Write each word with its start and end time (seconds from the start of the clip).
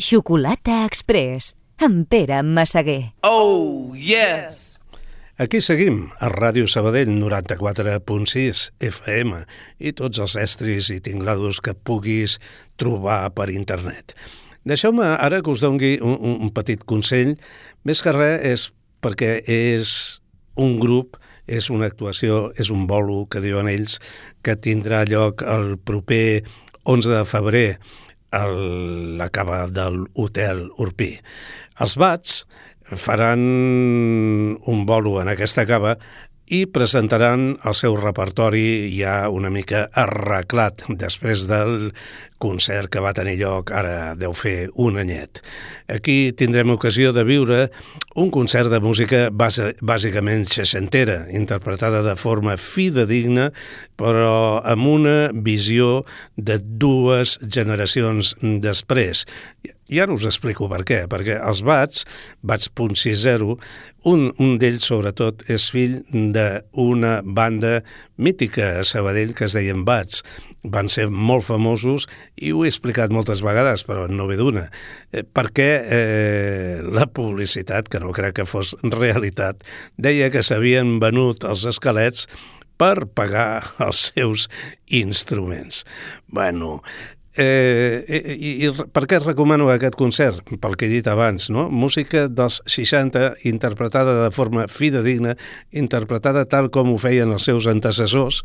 Xocolata 0.00 0.84
Express, 0.86 1.56
amb 1.82 2.04
Pere 2.06 2.44
Massaguer. 2.46 3.16
Oh, 3.26 3.96
yes! 3.98 4.78
Aquí 5.42 5.58
seguim, 5.58 6.12
a 6.22 6.30
Ràdio 6.30 6.68
Sabadell 6.70 7.10
94.6 7.18 8.60
FM 8.78 9.42
i 9.82 9.94
tots 9.98 10.22
els 10.22 10.36
estris 10.38 10.92
i 10.94 11.00
tinglados 11.02 11.58
que 11.58 11.74
puguis 11.74 12.38
trobar 12.78 13.24
per 13.34 13.50
internet. 13.50 14.14
Deixeu-me 14.62 15.02
ara 15.18 15.42
que 15.42 15.50
us 15.50 15.66
dongui 15.66 15.96
un, 15.98 16.46
un 16.46 16.54
petit 16.54 16.86
consell. 16.86 17.34
Més 17.82 17.98
que 17.98 18.14
res 18.14 18.38
és 18.46 18.70
perquè 19.02 19.40
és 19.50 20.22
un 20.54 20.78
grup, 20.78 21.18
és 21.50 21.74
una 21.74 21.90
actuació, 21.90 22.52
és 22.54 22.70
un 22.70 22.86
bolo, 22.86 23.24
que 23.26 23.42
diuen 23.42 23.66
ells, 23.66 23.98
que 24.46 24.54
tindrà 24.54 25.02
lloc 25.10 25.42
el 25.42 25.74
proper 25.82 26.44
11 26.86 27.18
de 27.18 27.24
febrer 27.26 27.70
a 28.30 28.46
la 28.48 29.28
cava 29.32 29.66
del 29.72 30.06
Hotel 30.14 30.68
Urpí. 30.78 31.14
Els 31.80 31.96
Bats 32.00 32.42
faran 32.96 33.40
un 33.40 34.84
bolo 34.88 35.18
en 35.20 35.28
aquesta 35.32 35.66
cava 35.68 35.98
i 36.50 36.64
presentaran 36.72 37.58
el 37.66 37.74
seu 37.76 37.96
repertori 37.98 38.88
ja 38.96 39.28
una 39.32 39.50
mica 39.52 39.86
arreglat 39.92 40.86
després 40.88 41.46
del 41.48 41.92
concert 42.38 42.90
que 42.92 43.02
va 43.02 43.14
tenir 43.16 43.36
lloc 43.40 43.72
ara 43.74 44.14
deu 44.18 44.32
fer 44.36 44.70
un 44.78 44.98
anyet. 45.00 45.42
Aquí 45.90 46.32
tindrem 46.38 46.70
ocasió 46.74 47.12
de 47.12 47.24
viure 47.26 47.60
un 48.18 48.30
concert 48.34 48.70
de 48.72 48.80
música 48.82 49.28
base, 49.30 49.72
bàsicament 49.82 50.46
seixantera, 50.50 51.24
interpretada 51.34 52.02
de 52.06 52.14
forma 52.18 52.56
fidedigna, 52.58 53.50
però 53.98 54.62
amb 54.64 54.88
una 54.90 55.16
visió 55.32 56.04
de 56.36 56.58
dues 56.58 57.38
generacions 57.44 58.34
després. 58.40 59.26
I 59.88 60.02
ara 60.04 60.12
us 60.12 60.26
explico 60.28 60.68
per 60.68 60.82
què. 60.84 61.04
Perquè 61.08 61.38
els 61.40 61.62
Bats, 61.64 62.04
Bats.60, 62.44 63.56
un, 64.08 64.28
un 64.42 64.56
d'ells 64.60 64.86
sobretot 64.88 65.44
és 65.52 65.68
fill 65.74 65.98
d'una 66.12 67.18
banda 67.24 67.80
mítica 68.16 68.78
a 68.80 68.84
Sabadell 68.86 69.34
que 69.36 69.46
es 69.48 69.56
deien 69.56 69.84
Bats. 69.88 70.22
Van 70.64 70.90
ser 70.92 71.06
molt 71.10 71.46
famosos 71.46 72.08
i 72.36 72.52
ho 72.52 72.64
he 72.64 72.70
explicat 72.72 73.14
moltes 73.14 73.42
vegades, 73.44 73.84
però 73.86 74.06
no 74.10 74.26
ve 74.30 74.38
d'una. 74.40 74.66
Eh, 75.12 75.24
perquè 75.24 75.68
eh, 75.84 76.76
la 76.82 77.06
publicitat, 77.06 77.90
que 77.90 78.02
no 78.02 78.14
crec 78.16 78.40
que 78.40 78.48
fos 78.48 78.74
realitat, 78.82 79.64
deia 79.96 80.32
que 80.34 80.44
s'havien 80.44 80.98
venut 81.02 81.46
els 81.48 81.66
esquelets 81.70 82.26
per 82.78 83.08
pagar 83.18 83.74
els 83.82 84.08
seus 84.12 84.46
instruments. 84.86 85.84
Bueno, 86.30 86.78
Eh, 87.38 88.02
i, 88.34 88.50
I 88.66 88.70
per 88.90 89.04
què 89.06 89.20
recomano 89.22 89.68
aquest 89.70 89.94
concert? 89.98 90.42
Pel 90.58 90.74
que 90.74 90.88
he 90.88 90.90
dit 90.90 91.06
abans, 91.06 91.46
no? 91.54 91.68
Música 91.70 92.24
dels 92.26 92.58
60 92.66 93.46
interpretada 93.46 94.16
de 94.24 94.32
forma 94.34 94.66
fidedigna, 94.66 95.36
interpretada 95.70 96.48
tal 96.50 96.72
com 96.74 96.90
ho 96.90 96.98
feien 96.98 97.30
els 97.36 97.46
seus 97.46 97.70
antecessors, 97.70 98.42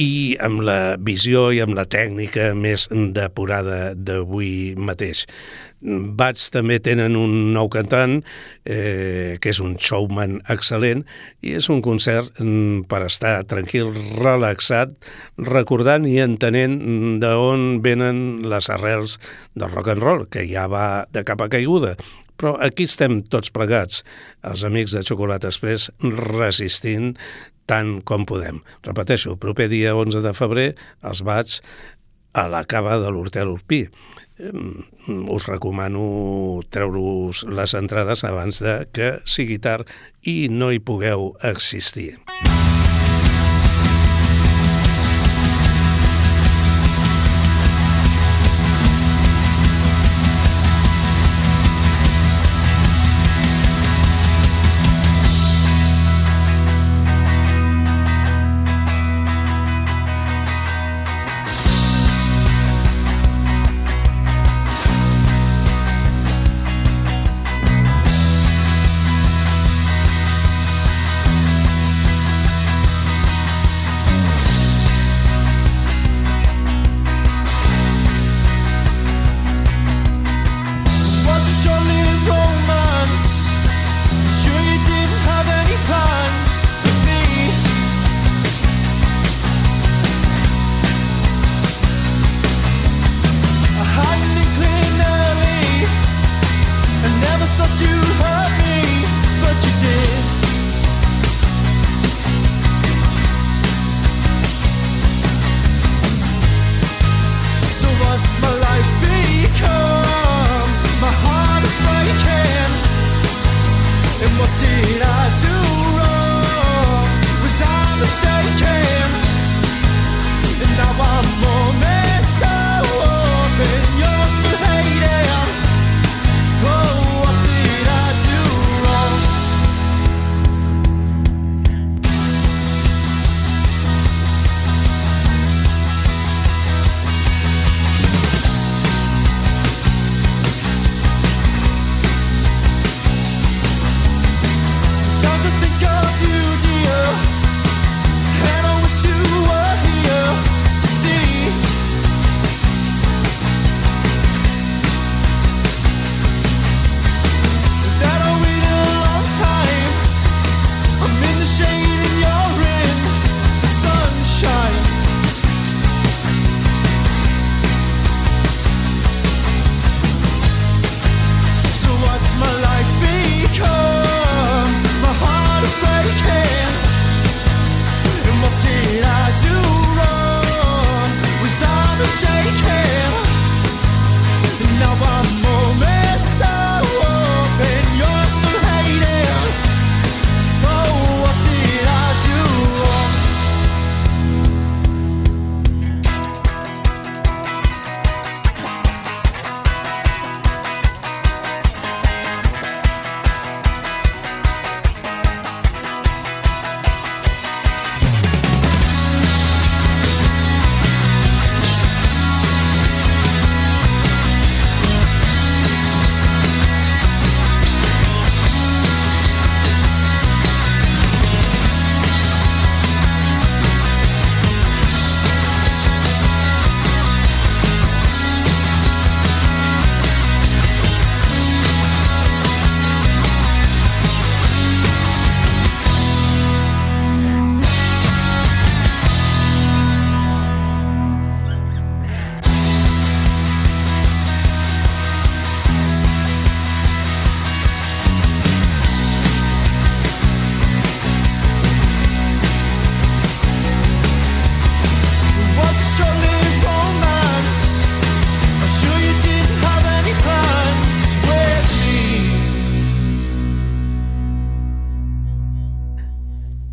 i 0.00 0.36
amb 0.40 0.62
la 0.64 0.96
visió 0.96 1.50
i 1.52 1.60
amb 1.60 1.76
la 1.76 1.84
tècnica 1.84 2.52
més 2.56 2.86
depurada 2.92 3.92
d'avui 3.94 4.72
mateix. 4.76 5.26
Bats 5.82 6.48
també 6.54 6.78
tenen 6.78 7.16
un 7.18 7.52
nou 7.52 7.68
cantant, 7.72 8.20
eh, 8.64 9.36
que 9.42 9.50
és 9.50 9.60
un 9.60 9.74
showman 9.76 10.38
excel·lent, 10.52 11.02
i 11.42 11.56
és 11.58 11.68
un 11.68 11.82
concert 11.82 12.30
mm, 12.38 12.86
per 12.88 13.02
estar 13.08 13.34
tranquil, 13.50 13.90
relaxat, 14.22 14.94
recordant 15.36 16.06
i 16.06 16.20
entenent 16.22 16.78
d'on 17.20 17.82
venen 17.82 18.42
les 18.48 18.70
arrels 18.70 19.18
del 19.54 19.70
rock 19.74 19.92
and 19.96 20.02
roll, 20.02 20.26
que 20.30 20.46
ja 20.48 20.68
va 20.70 21.04
de 21.12 21.26
capa 21.26 21.50
caiguda, 21.50 21.96
però 22.42 22.56
aquí 22.58 22.88
estem 22.88 23.20
tots 23.30 23.52
plegats, 23.54 24.00
els 24.42 24.64
amics 24.66 24.96
de 24.96 25.04
Xocolata 25.06 25.50
Express, 25.52 25.92
resistint 26.02 27.12
tant 27.70 28.00
com 28.08 28.26
podem. 28.28 28.60
Repeteixo, 28.86 29.36
proper 29.40 29.68
dia 29.72 29.96
11 29.96 30.22
de 30.24 30.34
febrer 30.36 30.68
els 31.06 31.22
vaig 31.26 31.60
a 32.32 32.46
la 32.48 32.64
cava 32.64 32.98
de 33.02 33.12
l'Hortel 33.12 33.52
Urpí. 33.52 33.84
Us 35.30 35.46
recomano 35.50 36.60
treure-us 36.72 37.44
les 37.52 37.76
entrades 37.78 38.24
abans 38.26 38.62
de 38.64 38.78
que 38.92 39.14
sigui 39.28 39.60
tard 39.62 39.90
i 40.22 40.48
no 40.50 40.72
hi 40.72 40.80
pugueu 40.82 41.34
existir. 41.52 42.16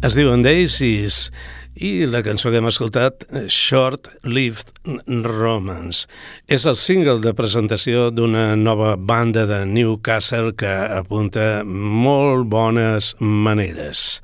Es 0.10 0.16
diuen 0.18 0.42
Daisies 0.42 1.28
i 1.86 2.08
la 2.10 2.24
cançó 2.26 2.50
que 2.50 2.58
hem 2.58 2.66
escoltat, 2.66 3.28
Short 3.46 4.08
Lived 4.26 4.72
Romance. 5.06 6.08
És 6.50 6.66
el 6.66 6.80
single 6.82 7.20
de 7.22 7.36
presentació 7.38 8.08
d'una 8.10 8.56
nova 8.58 8.96
banda 8.98 9.44
de 9.46 9.60
Newcastle 9.70 10.56
que 10.58 10.72
apunta 10.98 11.62
molt 11.62 12.50
bones 12.50 13.12
maneres. 13.22 14.24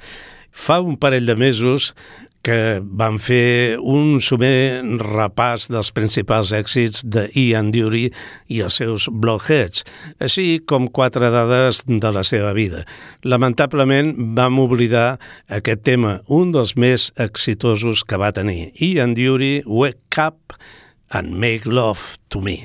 Fa 0.49 0.79
un 0.81 0.97
parell 0.97 1.29
de 1.29 1.37
mesos 1.37 1.91
que 2.45 2.79
van 2.81 3.17
fer 3.21 3.77
un 3.81 4.19
sumer 4.21 4.83
repàs 5.01 5.65
dels 5.73 5.89
principals 5.95 6.53
èxits 6.53 7.01
de 7.09 7.25
Ian 7.41 7.71
Dury 7.73 8.05
i 8.53 8.61
els 8.65 8.77
seus 8.81 9.07
blogheads, 9.09 9.83
així 10.21 10.61
com 10.69 10.85
quatre 10.87 11.31
dades 11.33 11.81
de 11.89 12.13
la 12.13 12.23
seva 12.27 12.53
vida. 12.57 12.85
Lamentablement 13.25 14.13
vam 14.37 14.61
oblidar 14.61 15.17
aquest 15.49 15.85
tema, 15.89 16.19
un 16.29 16.53
dels 16.53 16.75
més 16.77 17.09
exitosos 17.17 18.05
que 18.05 18.21
va 18.21 18.33
tenir. 18.35 18.71
Ian 18.77 19.17
Dury, 19.17 19.63
Wake 19.65 20.21
Up 20.21 20.53
and 21.09 21.33
Make 21.33 21.65
Love 21.65 22.19
to 22.29 22.41
Me. 22.41 22.61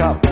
Wake 0.00 0.29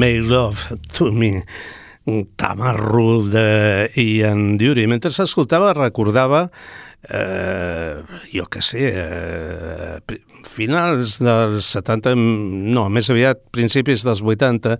Make 0.00 0.22
Love 0.22 0.78
to 0.96 1.12
Me. 1.12 1.42
tamarro 2.34 3.20
de 3.28 3.90
Ian 4.00 4.56
Dury. 4.56 4.86
Mentre 4.88 5.12
s'escoltava 5.12 5.74
recordava 5.76 6.46
eh, 7.04 8.00
jo 8.32 8.46
que 8.48 8.62
sé, 8.64 8.86
eh, 8.88 9.59
finals 10.60 11.16
dels 11.24 11.70
70, 11.72 12.12
no, 12.74 12.84
més 12.92 13.08
aviat 13.12 13.40
principis 13.54 14.04
dels 14.04 14.20
80, 14.20 14.76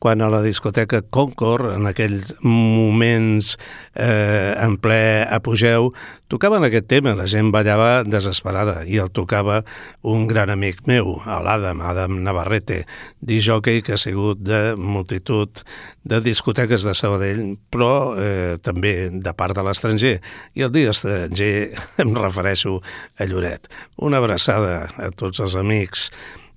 quan 0.00 0.22
a 0.24 0.30
la 0.32 0.40
discoteca 0.40 1.02
Concord, 1.12 1.74
en 1.74 1.86
aquells 1.90 2.32
moments 2.40 3.52
eh, 3.92 4.56
en 4.56 4.78
ple 4.80 5.26
apogeu, 5.28 5.90
tocaven 6.32 6.64
aquest 6.66 6.88
tema, 6.88 7.12
la 7.18 7.28
gent 7.30 7.52
ballava 7.52 8.00
desesperada, 8.08 8.80
i 8.88 8.96
el 9.02 9.12
tocava 9.12 9.60
un 10.00 10.24
gran 10.30 10.50
amic 10.50 10.80
meu, 10.88 11.18
l'Adam, 11.26 11.84
Adam 11.84 12.16
Navarrete, 12.24 12.80
disjockey 13.20 13.84
que 13.84 13.94
ha 13.94 14.00
sigut 14.00 14.40
de 14.40 14.74
multitud 14.80 15.62
de 16.02 16.22
discoteques 16.24 16.86
de 16.88 16.96
Sabadell, 16.96 17.44
però 17.70 17.92
eh, 18.16 18.56
també 18.64 19.10
de 19.12 19.36
part 19.36 19.54
de 19.58 19.66
l'estranger, 19.68 20.16
i 20.56 20.64
el 20.64 20.72
dia 20.72 20.96
estranger 20.96 21.76
em 22.02 22.16
refereixo 22.16 22.78
a 23.20 23.28
Lloret. 23.28 23.68
Una 24.00 24.24
abraçada 24.24 24.88
a 24.96 25.12
tots 25.20 25.42
els 25.44 25.56
amics 25.60 26.08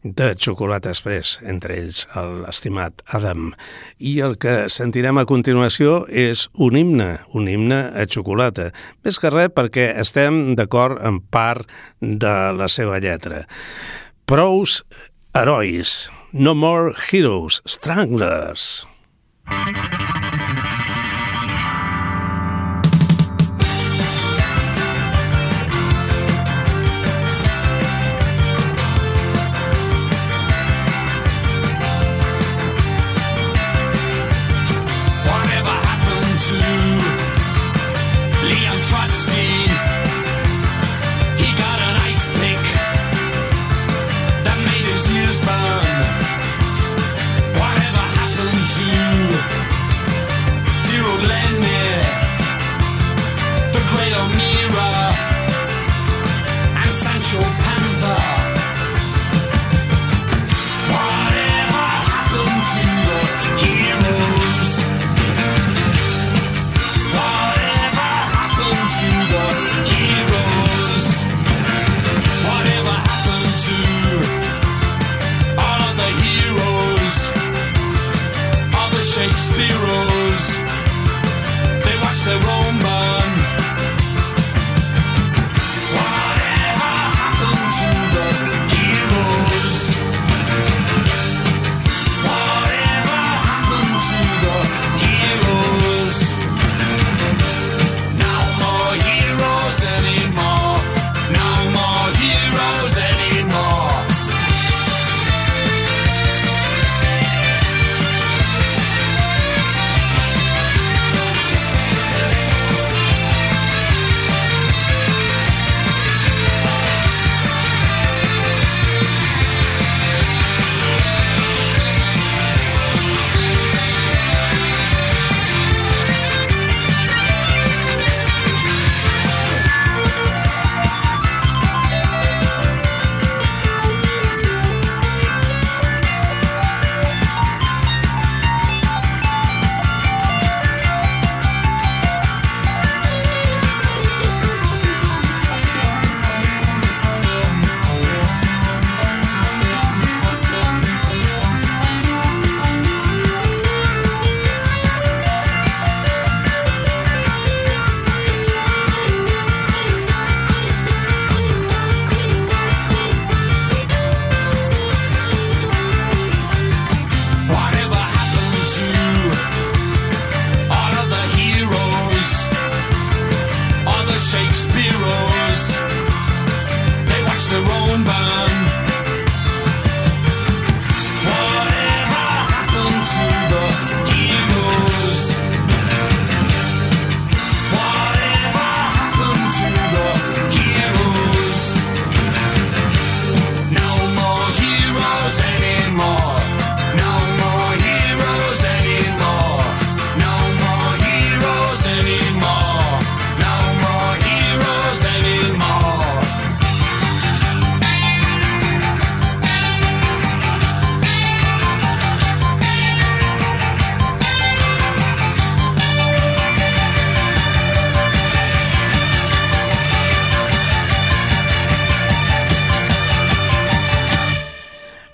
de 0.04 0.36
Xocolata 0.36 0.92
Express, 0.92 1.38
entre 1.48 1.78
ells 1.80 2.04
l'estimat 2.14 3.02
Adam. 3.08 3.54
I 4.00 4.18
el 4.26 4.36
que 4.42 4.68
sentirem 4.72 5.18
a 5.20 5.26
continuació 5.30 6.04
és 6.08 6.48
un 6.60 6.78
himne, 6.78 7.10
un 7.34 7.48
himne 7.48 7.80
a 7.96 8.06
xocolata. 8.06 8.72
Més 9.04 9.20
que 9.20 9.32
res 9.32 9.54
perquè 9.56 9.94
estem 10.04 10.58
d'acord 10.60 11.00
en 11.00 11.22
part 11.24 11.72
de 12.02 12.36
la 12.58 12.68
seva 12.68 13.00
lletra. 13.04 13.46
Prous 14.28 14.82
herois, 15.34 16.10
no 16.34 16.54
more 16.54 16.94
heroes, 17.10 17.62
stranglers. 17.66 18.84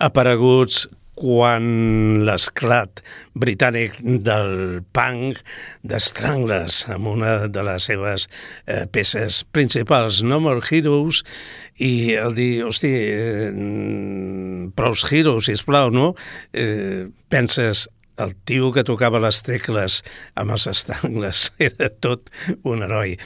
Apareguts 0.09 0.87
quan 1.19 2.23
l'esclat 2.23 3.01
britànic 3.35 3.97
del 4.23 4.79
punk 4.95 5.41
d'Stranglers 5.83 6.85
amb 6.95 7.09
una 7.11 7.33
de 7.51 7.63
les 7.67 7.89
seves 7.89 8.29
eh, 8.29 8.85
peces 8.87 9.41
principals, 9.51 10.21
No 10.23 10.39
More 10.43 10.63
Heroes, 10.63 11.25
i 11.75 12.15
el 12.19 12.37
dir, 12.37 12.63
hosti, 12.67 12.93
eh, 12.95 13.51
prous 14.79 15.05
heroes, 15.11 15.49
sisplau, 15.51 15.91
no? 15.91 16.13
Eh, 16.53 17.09
penses, 17.27 17.87
el 18.19 18.33
tio 18.47 18.71
que 18.75 18.85
tocava 18.87 19.19
les 19.23 19.43
tecles 19.43 20.01
amb 20.39 20.55
els 20.55 20.67
estangles 20.71 21.49
era 21.69 21.91
tot 22.03 22.31
un 22.63 22.87
heroi 22.87 23.17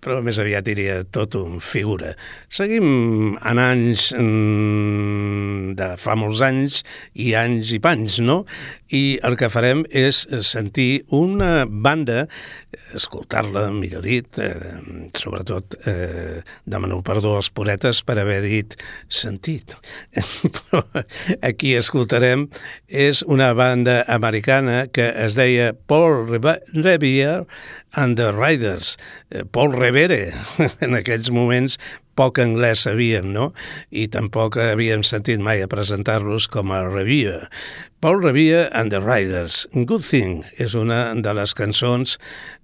però 0.00 0.20
més 0.24 0.38
aviat 0.40 0.64
diria 0.66 1.00
tot 1.04 1.36
un 1.38 1.58
figura. 1.64 2.14
Seguim 2.52 3.36
en 3.36 3.60
anys 3.60 4.10
mm, 4.16 5.74
de 5.78 5.90
fa 6.00 6.16
molts 6.18 6.42
anys 6.44 6.80
i 7.14 7.32
anys 7.38 7.74
i 7.76 7.80
panys, 7.82 8.18
no? 8.24 8.42
I 8.90 9.20
el 9.26 9.36
que 9.40 9.50
farem 9.52 9.84
és 9.90 10.24
sentir 10.46 11.04
una 11.14 11.66
banda, 11.68 12.24
escoltar-la, 12.96 13.68
millor 13.74 14.02
dit, 14.06 14.40
eh, 14.42 14.80
sobretot 15.14 15.76
eh, 15.86 16.40
demano 16.64 17.00
perdó 17.06 17.36
als 17.38 17.50
poetes 17.54 18.02
per 18.06 18.18
haver 18.22 18.40
dit 18.46 18.76
sentit. 19.08 19.76
però 20.56 20.82
aquí 21.46 21.74
escoltarem 21.78 22.48
és 22.88 23.22
una 23.26 23.52
banda 23.54 24.00
americana 24.08 24.86
que 24.92 25.10
es 25.24 25.36
deia 25.38 25.72
Paul 25.86 26.26
Revere 26.30 27.46
and 27.92 28.16
the 28.16 28.30
Riders. 28.32 28.96
Eh, 29.30 29.44
Paul 29.44 29.72
Revere, 29.72 29.89
en 30.84 30.94
aquells 30.98 31.30
moments 31.34 31.78
poc 32.20 32.42
anglès 32.44 32.84
sabíem, 32.84 33.32
no? 33.32 33.50
I 33.88 34.04
tampoc 34.12 34.60
havíem 34.60 35.00
sentit 35.06 35.40
mai 35.40 35.64
a 35.64 35.70
presentar-los 35.72 36.50
com 36.52 36.74
a 36.76 36.84
Revere. 36.84 37.48
Paul 38.00 38.22
Revere 38.22 38.70
and 38.72 38.90
the 38.90 38.98
Riders. 39.00 39.66
Good 39.74 40.06
Thing 40.08 40.38
és 40.56 40.72
una 40.72 41.12
de 41.12 41.32
les 41.36 41.52
cançons 41.52 42.14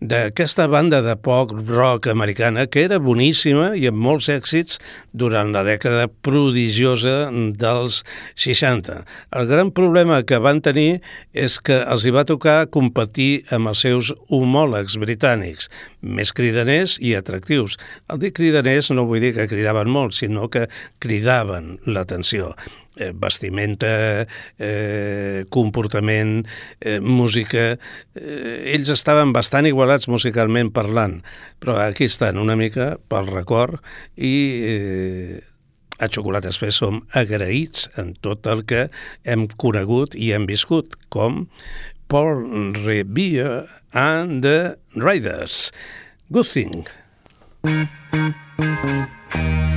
d'aquesta 0.01 0.65
banda 0.73 1.03
de 1.05 1.13
pop 1.21 1.51
rock 1.69 2.09
americana 2.09 2.65
que 2.65 2.87
era 2.87 2.97
boníssima 2.97 3.75
i 3.77 3.85
amb 3.91 4.01
molts 4.01 4.31
èxits 4.33 4.79
durant 5.13 5.53
la 5.53 5.61
dècada 5.67 6.07
prodigiosa 6.25 7.29
dels 7.61 7.99
60. 8.33 9.03
El 9.37 9.51
gran 9.51 9.75
problema 9.77 10.23
que 10.25 10.41
van 10.41 10.63
tenir 10.65 11.03
és 11.37 11.59
que 11.61 11.83
els 11.85 12.09
hi 12.09 12.15
va 12.17 12.25
tocar 12.25 12.71
competir 12.73 13.45
amb 13.53 13.75
els 13.75 13.85
seus 13.85 14.15
homòlegs 14.33 14.97
britànics, 15.05 15.69
més 16.01 16.33
cridaners 16.33 16.97
i 16.97 17.13
atractius. 17.13 17.77
El 18.09 18.25
dir 18.25 18.33
cridaners 18.33 18.89
no 18.97 19.05
vull 19.05 19.21
dir 19.21 19.35
que 19.37 19.46
cridaven 19.50 19.91
molt, 19.93 20.17
sinó 20.17 20.50
que 20.53 20.67
cridaven 21.03 21.76
l'atenció 21.87 22.55
eh, 22.97 23.12
vestimenta, 23.15 24.26
eh, 24.59 25.45
comportament, 25.49 26.47
eh, 26.81 27.00
música... 27.00 27.79
Eh, 28.15 28.75
ells 28.75 28.91
estaven 28.91 29.33
bastant 29.37 29.69
igualats 29.69 30.09
musicalment 30.09 30.73
parlant, 30.75 31.20
però 31.62 31.79
aquí 31.85 32.09
estan 32.09 32.40
una 32.42 32.57
mica 32.57 32.97
pel 33.11 33.29
record 33.31 33.79
i 34.16 34.35
eh, 34.66 35.44
a 35.99 36.09
Xocolata 36.12 36.51
Express 36.51 36.81
som 36.83 37.01
agraïts 37.16 37.87
en 38.01 38.12
tot 38.25 38.47
el 38.51 38.64
que 38.68 38.87
hem 39.25 39.47
conegut 39.57 40.16
i 40.16 40.33
hem 40.37 40.49
viscut, 40.49 40.97
com 41.09 41.47
Paul 42.09 42.75
Revere 42.85 43.66
and 43.92 44.42
the 44.42 44.77
Riders. 44.94 45.73
Good 46.31 46.47
thing. 46.47 46.85
Música 49.35 49.76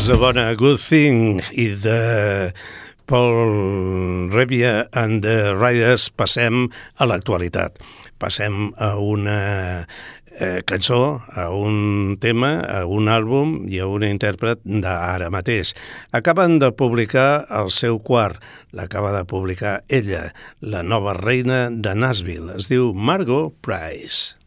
Cosa 0.00 0.16
bona, 0.16 0.54
Good 0.56 0.78
Thing 0.80 1.42
i 1.60 1.66
de 1.76 2.54
Paul 3.04 4.30
Revia 4.32 4.86
and 4.96 5.20
the 5.20 5.52
Riders 5.52 6.06
passem 6.08 6.70
a 6.96 7.04
l'actualitat. 7.04 7.76
Passem 8.16 8.70
a 8.80 8.94
una 8.96 9.36
eh, 10.40 10.64
cançó, 10.64 11.20
a 11.36 11.50
un 11.52 12.16
tema, 12.16 12.54
a 12.64 12.80
un 12.88 13.12
àlbum 13.12 13.68
i 13.68 13.84
a 13.84 13.92
una 13.92 14.08
intèrpret 14.08 14.64
d'ara 14.64 15.28
mateix. 15.28 15.74
Acaben 16.16 16.56
de 16.64 16.72
publicar 16.72 17.44
el 17.60 17.68
seu 17.68 18.00
quart, 18.00 18.40
l'acaba 18.72 19.12
de 19.12 19.26
publicar 19.28 19.82
ella, 19.92 20.30
la 20.64 20.80
nova 20.80 21.12
reina 21.20 21.66
de 21.68 21.92
Nashville. 21.92 22.56
Es 22.56 22.72
diu 22.72 22.94
Margot 22.96 23.52
Price. 23.60 24.39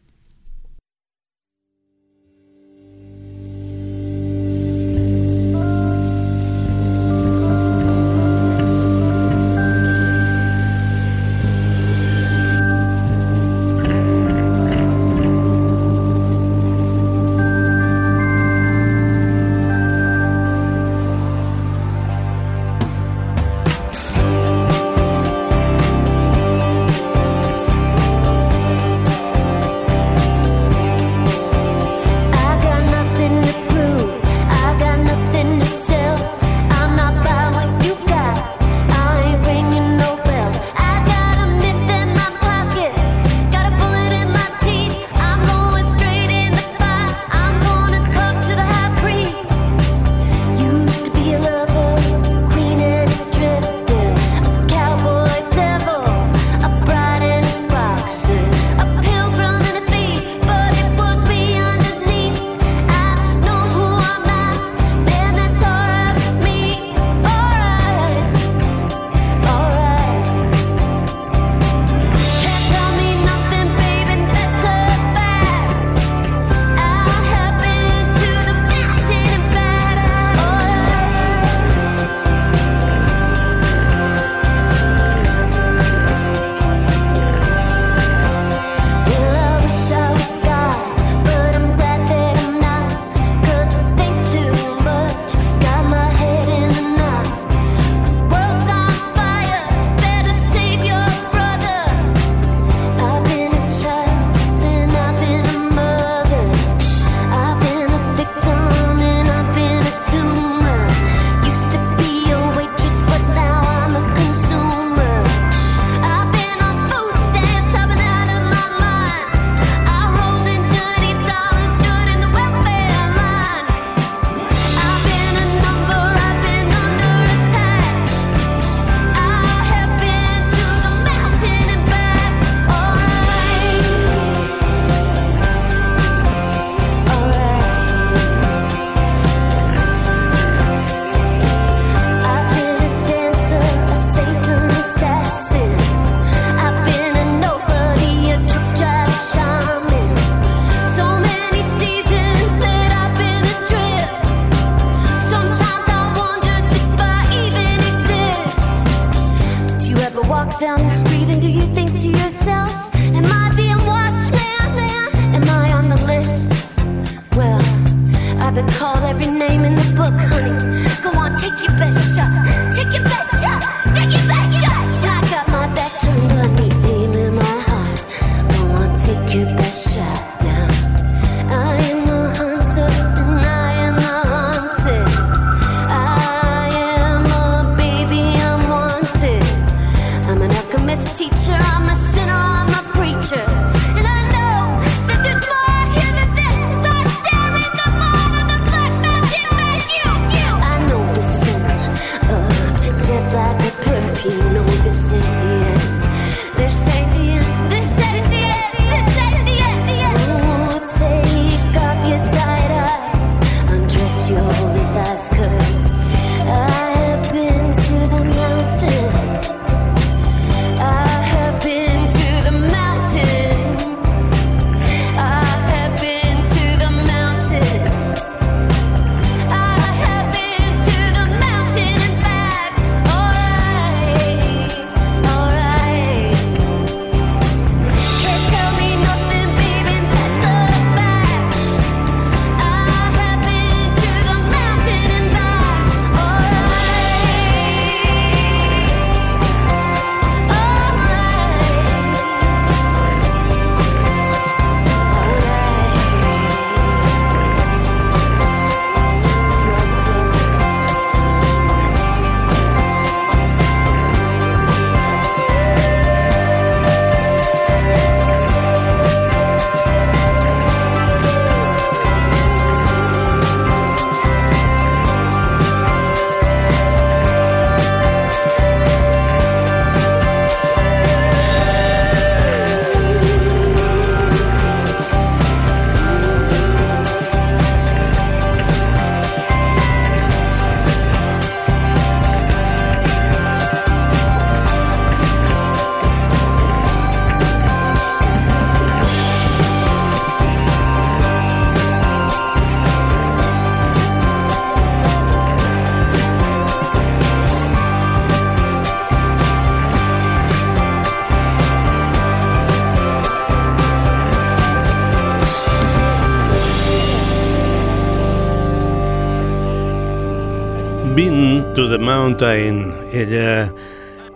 Been 321.12 321.74
to 321.74 321.84
the 321.86 321.98
Mountain. 322.00 322.88
Ella 323.12 323.68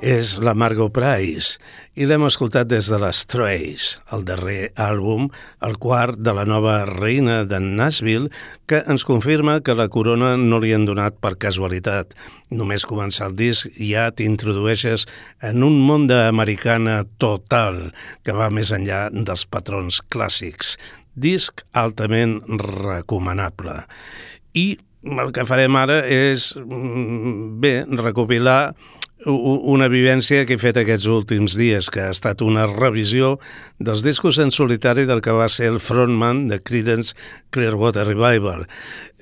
és 0.04 0.37
la 0.44 0.52
Margot 0.54 0.92
Price 0.92 1.57
i 1.98 2.07
l'hem 2.07 2.26
escoltat 2.28 2.68
des 2.68 2.87
de 2.92 2.98
les 3.00 3.22
Trays, 3.26 3.87
el 4.12 4.22
darrer 4.28 4.68
àlbum, 4.78 5.26
el 5.64 5.78
quart 5.81 6.20
de 6.20 6.35
la 6.37 6.44
nova 6.46 6.85
reina 6.87 7.40
de 7.48 7.59
Nashville, 7.64 8.28
que 8.68 8.83
ens 8.87 9.07
confirma 9.09 9.59
que 9.64 9.74
la 9.74 9.88
corona 9.88 10.37
no 10.37 10.61
li 10.62 10.74
han 10.76 10.85
donat 10.87 11.16
per 11.18 11.35
casualitat. 11.40 12.12
Només 12.54 12.87
començar 12.87 13.31
el 13.33 13.38
disc 13.40 13.72
ja 13.81 14.11
t'introdueixes 14.12 15.09
en 15.40 15.64
un 15.66 15.81
món 15.81 16.07
d'americana 16.07 17.00
total 17.18 17.88
que 18.22 18.37
va 18.37 18.52
més 18.52 18.74
enllà 18.76 19.09
dels 19.11 19.48
patrons 19.48 20.02
clàssics. 20.12 20.76
Disc 21.16 21.64
altament 21.72 22.38
recomanable. 22.61 23.81
I 24.54 24.76
el 25.02 25.32
que 25.32 25.46
farem 25.46 25.76
ara 25.78 26.00
és, 26.06 26.54
mm, 26.56 27.61
bé, 27.61 27.84
recopilar 27.88 28.74
una 29.26 29.88
vivència 29.90 30.44
que 30.46 30.54
he 30.54 30.62
fet 30.62 30.76
aquests 30.78 31.08
últims 31.11 31.56
dies, 31.58 31.90
que 31.90 32.00
ha 32.00 32.11
estat 32.14 32.42
una 32.42 32.66
revisió 32.66 33.38
dels 33.78 34.04
discos 34.06 34.38
en 34.38 34.52
solitari 34.54 35.06
del 35.06 35.20
que 35.20 35.34
va 35.34 35.48
ser 35.48 35.72
el 35.72 35.80
frontman 35.80 36.46
de 36.48 36.61
Creedence 36.61 37.16
Clearwater 37.50 38.06
Revival. 38.06 38.66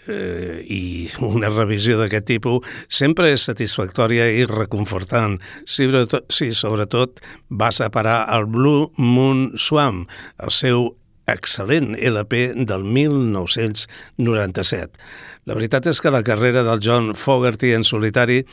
Eh, 0.07 0.63
I 0.69 1.09
una 1.25 1.49
revisió 1.49 1.97
d'aquest 1.99 2.27
tipus 2.29 2.67
sempre 2.89 3.33
és 3.33 3.49
satisfactòria 3.49 4.29
i 4.31 4.45
reconfortant, 4.47 5.41
si 5.65 5.89
sobretot, 5.89 6.29
si 6.31 6.53
sobretot 6.53 7.25
va 7.51 7.73
separar 7.73 8.27
el 8.37 8.47
Blue 8.47 8.93
Moon 8.99 9.51
Swamp, 9.57 10.05
el 10.39 10.53
seu 10.55 10.93
excel·lent 11.27 11.97
LP 11.99 12.53
del 12.69 12.85
1997. 12.85 14.91
La 15.47 15.55
veritat 15.59 15.87
és 15.91 16.01
que 16.01 16.15
la 16.15 16.25
carrera 16.27 16.63
del 16.67 16.81
John 16.83 17.15
Fogerty 17.15 17.75
en 17.77 17.85
solitari 17.85 18.45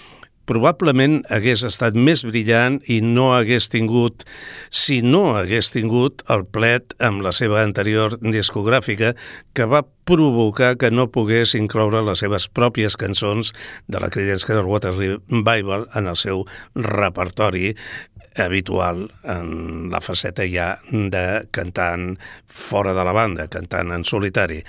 probablement 0.50 1.22
hagués 1.32 1.64
estat 1.68 1.96
més 1.96 2.24
brillant 2.28 2.80
i 2.92 3.00
no 3.04 3.32
hagués 3.36 3.70
tingut, 3.72 4.26
si 4.70 5.02
no 5.06 5.36
hagués 5.38 5.72
tingut 5.76 6.24
el 6.34 6.46
plet 6.46 6.96
amb 7.04 7.24
la 7.24 7.32
seva 7.36 7.64
anterior 7.64 8.18
discogràfica 8.20 9.14
que 9.56 9.70
va 9.70 9.86
provocar 10.04 10.74
que 10.80 10.92
no 10.92 11.08
pogués 11.08 11.56
incloure 11.56 12.04
les 12.04 12.20
seves 12.20 12.50
pròpies 12.52 12.98
cançons 13.00 13.54
de 13.88 14.04
la 14.04 14.12
Creedence 14.12 14.50
Clearwater 14.50 14.92
Revival 14.98 15.88
en 15.96 16.12
el 16.12 16.20
seu 16.20 16.44
repertori 16.76 17.72
habitual 18.36 19.08
en 19.24 19.90
la 19.92 20.02
faceta 20.02 20.46
ja 20.50 20.78
de 20.92 21.48
cantant 21.52 22.18
fora 22.48 22.94
de 22.94 23.06
la 23.06 23.14
banda, 23.16 23.48
cantant 23.48 23.94
en 23.94 24.06
solitari. 24.06 24.64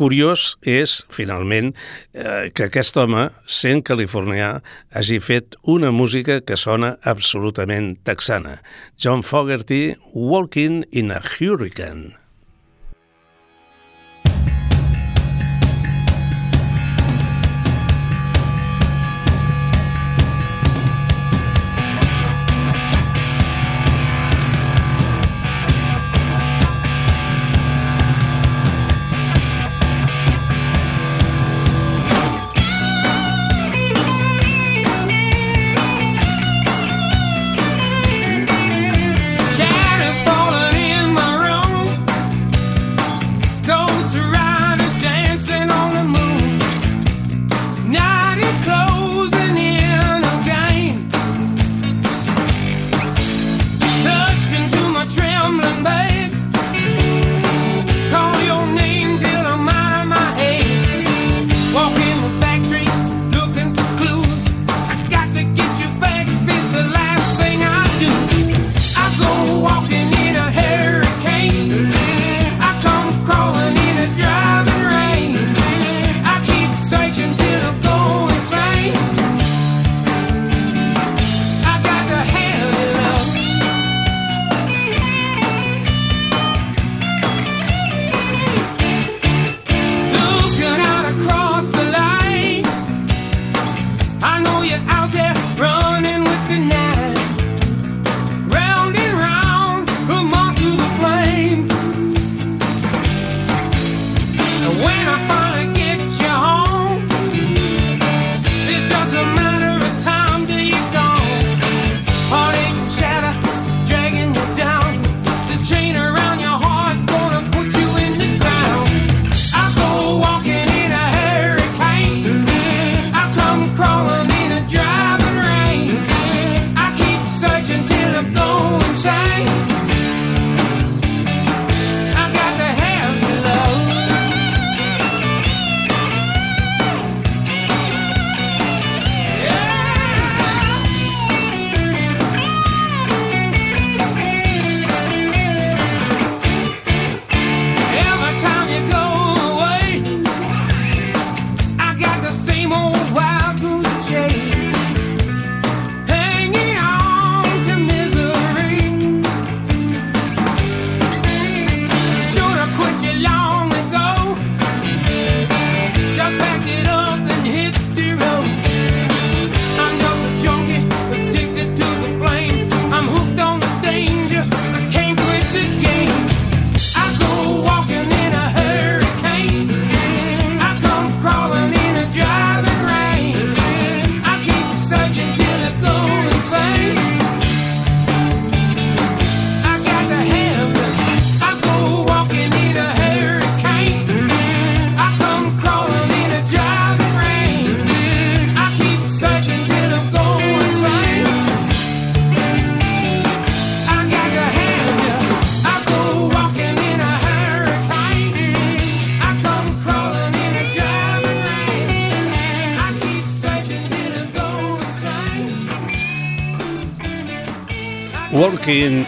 Curiós 0.00 0.54
és, 0.64 1.02
finalment, 1.12 1.74
eh, 2.14 2.48
que 2.54 2.70
aquest 2.70 2.96
home, 2.96 3.26
sent 3.44 3.82
californià, 3.84 4.62
hagi 4.96 5.18
fet 5.20 5.58
una 5.68 5.90
música 5.92 6.40
que 6.40 6.56
sona 6.56 6.94
absolutament 7.04 7.98
texana. 8.08 8.62
John 8.96 9.20
Fogerty, 9.22 9.96
Walking 10.14 10.86
in 10.90 11.12
a 11.12 11.20
Hurricane. 11.20 12.19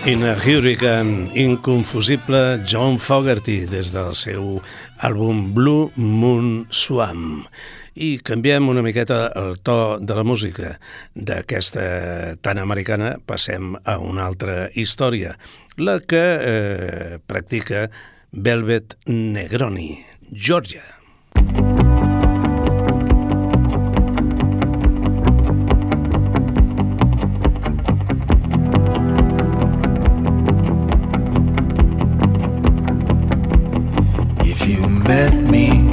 In 0.04 0.24
a 0.24 0.34
Hurricane, 0.34 1.30
inconfusible 1.34 2.62
John 2.66 2.98
Fogerty 2.98 3.66
des 3.70 3.92
del 3.94 4.14
seu 4.18 4.56
àlbum 4.98 5.52
Blue 5.54 5.90
Moon 5.96 6.66
Swam. 6.70 7.44
I 7.94 8.16
canviem 8.24 8.70
una 8.72 8.82
miqueta 8.82 9.28
el 9.38 9.60
to 9.62 9.98
de 10.02 10.16
la 10.16 10.24
música. 10.26 10.72
D'aquesta 11.14 12.34
tan 12.42 12.58
americana 12.58 13.14
passem 13.26 13.76
a 13.84 13.98
una 14.02 14.26
altra 14.26 14.70
història, 14.74 15.36
la 15.78 16.00
que 16.00 16.24
eh, 16.40 17.20
practica 17.26 17.86
Velvet 18.32 18.96
Negroni, 19.06 20.00
Georgia. 20.32 21.01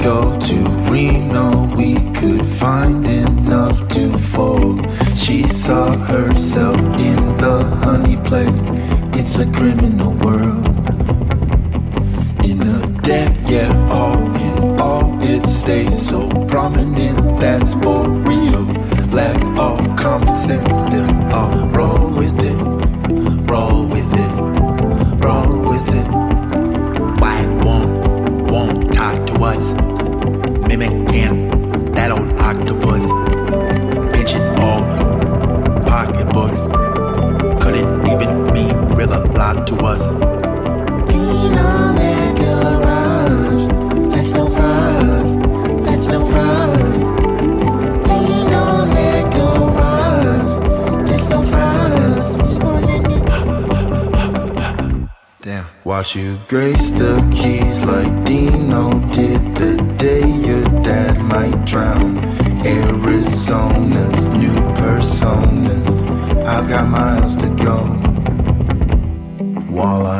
Go 0.02 0.38
to 0.40 0.54
Reno, 0.90 1.74
we 1.76 1.94
could 2.12 2.44
find 2.46 3.06
enough 3.06 3.86
to 3.88 4.18
fold. 4.18 4.80
She 5.16 5.46
saw 5.46 5.96
herself 5.96 6.76
in 6.98 7.36
the 7.36 7.64
honey 7.84 8.16
plate. 8.18 8.54
It's 9.18 9.38
a 9.38 9.46
criminal 9.52 10.12
world. 10.12 10.66
In 12.44 12.62
a 12.62 12.86
debt, 13.02 13.36
yeah, 13.48 13.88
all 13.90 14.18
in 14.18 14.80
all, 14.80 15.18
it 15.22 15.46
stays 15.46 16.08
so 16.08 16.28
prominent. 16.46 17.40
That's 17.40 17.74
for 17.74 18.08
real. 18.08 18.64
Lack 19.12 19.42
all 19.58 19.80
common 19.96 20.34
sense, 20.34 20.72
still 20.86 21.10
all 21.34 21.66
roll 21.68 22.10
with 22.10 22.38
it, 22.40 22.58
roll 23.50 23.86
with 23.86 24.12
it, 24.14 24.29
fries. 51.46 52.30
We 52.36 52.54
wanna 52.58 52.96
Damn. 55.42 55.66
Watch 55.84 56.16
you 56.16 56.38
grace 56.48 56.90
the 56.90 57.28
keys 57.32 57.84
like 57.84 58.24
Dino 58.24 59.00
did 59.10 59.56
the 59.56 59.76
day 59.96 60.26
your 60.28 60.64
dad 60.82 61.18
might 61.22 61.64
drown. 61.64 62.18
Arizona's 62.66 64.24
new 64.28 64.54
personas. 64.74 65.86
I've 66.46 66.68
got 66.68 66.88
miles 66.88 67.36
to 67.38 67.48
go. 67.48 67.99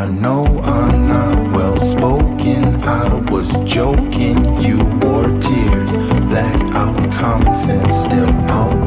I 0.01 0.07
know 0.07 0.47
I'm 0.63 1.09
not 1.09 1.53
well 1.53 1.79
spoken, 1.79 2.83
I 2.83 3.13
was 3.31 3.51
joking. 3.71 4.39
You 4.63 4.79
wore 4.99 5.29
tears, 5.39 5.93
lack 6.33 6.75
out 6.75 7.13
common 7.13 7.55
sense. 7.55 7.95
Still, 8.05 8.31
I'll 8.49 8.80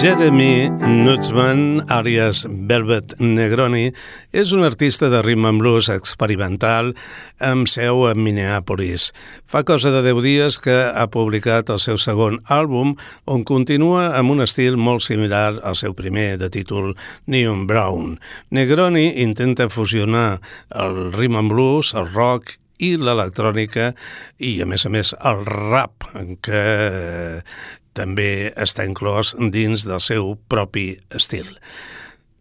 Jeremy 0.00 0.70
Nutzman, 1.04 1.82
àlies 1.92 2.46
Velvet 2.48 3.10
Negroni, 3.20 3.90
és 4.32 4.48
un 4.56 4.64
artista 4.64 5.10
de 5.12 5.18
rhythm 5.20 5.44
and 5.50 5.60
blues 5.60 5.90
experimental 5.92 6.94
amb 7.44 7.68
seu 7.68 8.06
a 8.08 8.14
Minneapolis. 8.16 9.10
Fa 9.44 9.60
cosa 9.68 9.92
de 9.92 10.00
10 10.06 10.22
dies 10.24 10.56
que 10.64 10.78
ha 10.88 11.04
publicat 11.12 11.68
el 11.68 11.82
seu 11.84 12.00
segon 12.00 12.38
àlbum, 12.48 12.94
on 13.28 13.44
continua 13.44 14.14
amb 14.16 14.32
un 14.32 14.40
estil 14.46 14.80
molt 14.80 15.04
similar 15.04 15.60
al 15.60 15.76
seu 15.76 15.92
primer, 15.92 16.38
de 16.40 16.48
títol 16.48 16.94
Neon 17.28 17.66
Brown. 17.68 18.16
Negroni 18.56 19.20
intenta 19.20 19.68
fusionar 19.68 20.40
el 20.72 21.12
rhythm 21.12 21.42
and 21.44 21.52
blues, 21.52 21.92
el 21.92 22.08
rock 22.14 22.56
i 22.80 22.94
l'electrònica 22.96 23.90
i, 24.40 24.56
a 24.62 24.66
més 24.68 24.86
a 24.86 24.92
més, 24.92 25.12
el 25.20 25.44
rap, 25.44 26.08
que 26.40 26.62
també 27.96 28.50
està 28.56 28.86
inclòs 28.88 29.34
dins 29.54 29.86
del 29.88 30.02
seu 30.04 30.36
propi 30.50 30.94
estil. 31.14 31.48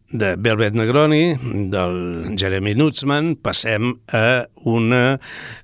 De 0.09 0.31
Velvet 0.41 0.73
Negroni, 0.73 1.35
del 1.69 2.33
Jeremy 2.33 2.73
Nutzman, 2.73 3.35
passem 3.45 3.91
a 4.09 4.47
una 4.65 5.19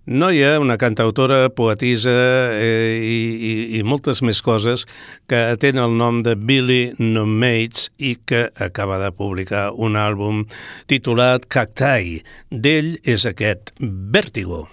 noia, 0.06 0.60
una 0.62 0.78
cantautora, 0.78 1.50
poetisa 1.50 2.14
eh, 2.54 2.94
i, 3.02 3.18
i, 3.34 3.54
i 3.80 3.82
moltes 3.82 4.22
més 4.22 4.44
coses 4.46 4.86
que 5.26 5.42
tenen 5.58 5.82
el 5.88 5.98
nom 5.98 6.22
de 6.22 6.36
Billy 6.38 6.94
No 7.02 7.26
Mates 7.26 7.90
i 7.98 8.14
que 8.22 8.52
acaba 8.54 9.02
de 9.02 9.10
publicar 9.18 9.72
un 9.74 9.98
àlbum 9.98 10.46
titulat 10.86 11.50
Cactai. 11.50 12.20
D'ell 12.54 13.00
és 13.02 13.26
aquest 13.26 13.74
Vértigo. 13.82 14.68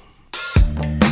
What 0.77 1.12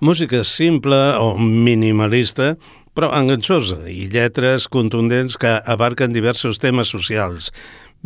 Música 0.00 0.44
simple 0.44 0.96
o 1.18 1.32
minimalista, 1.38 2.52
però 2.94 3.08
enganxosa 3.18 3.80
i 3.90 4.06
lletres 4.06 4.68
contundents 4.70 5.34
que 5.34 5.56
abarquen 5.66 6.14
diversos 6.14 6.60
temes 6.62 6.92
socials. 6.94 7.50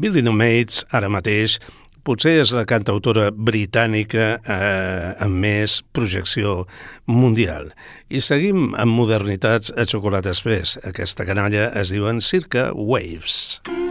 Billy 0.00 0.22
No 0.24 0.32
Mates, 0.32 0.86
ara 0.88 1.10
mateix, 1.12 1.58
potser 2.00 2.38
és 2.40 2.54
la 2.56 2.64
cantautora 2.64 3.28
britànica 3.28 4.30
eh, 4.40 5.12
amb 5.20 5.36
més 5.44 5.82
projecció 5.92 6.62
mundial. 7.04 7.68
I 8.08 8.24
seguim 8.24 8.72
amb 8.72 8.96
modernitats 8.96 9.68
a 9.76 9.84
Xocolata 9.84 10.32
Express. 10.32 10.80
Aquesta 10.88 11.28
canalla 11.28 11.68
es 11.76 11.92
diuen 11.92 12.24
Circa 12.24 12.70
Waves. 12.72 13.60
I 13.68 13.81